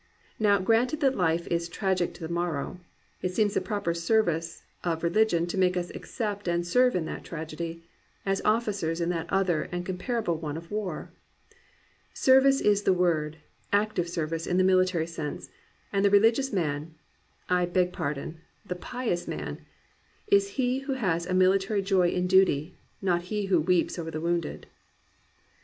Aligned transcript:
Now 0.39 0.57
granted 0.57 0.99
that 1.01 1.15
life 1.15 1.45
is 1.51 1.69
tragic 1.69 2.11
to 2.15 2.21
the 2.27 2.33
marrow, 2.33 2.79
it 3.21 3.35
seems 3.35 3.53
the 3.53 3.61
proper 3.61 3.93
service 3.93 4.63
of 4.83 5.03
religion 5.03 5.45
to 5.45 5.59
make 5.59 5.77
us 5.77 5.91
ac 5.93 6.05
cept 6.07 6.47
and 6.47 6.65
serve 6.65 6.95
in 6.95 7.05
that 7.05 7.23
tragedy, 7.23 7.83
as 8.25 8.41
officers 8.43 8.99
in 8.99 9.09
that 9.09 9.31
other 9.31 9.69
and 9.71 9.85
comparable 9.85 10.39
one 10.39 10.57
of 10.57 10.71
war. 10.71 11.11
Service 12.15 12.61
is 12.61 12.81
the 12.81 12.93
word, 12.95 13.37
active 13.71 14.09
service 14.09 14.47
in 14.47 14.57
the 14.57 14.63
military 14.63 15.05
sense; 15.05 15.51
and 15.93 16.03
the 16.03 16.09
religious 16.09 16.51
man— 16.51 16.95
I 17.61 17.67
beg 17.67 17.93
pardon, 17.93 18.41
the 18.65 18.75
pious 18.75 19.27
man— 19.27 19.59
is 20.29 20.47
he 20.57 20.79
who 20.79 20.93
has 20.93 21.27
a 21.27 21.35
military 21.35 21.83
joy 21.83 22.09
in 22.09 22.25
duty,— 22.25 22.75
not 23.03 23.21
he 23.29 23.45
who 23.53 23.61
weeps 23.61 23.99
over 23.99 24.09
the 24.09 24.19
wounded." 24.19 24.65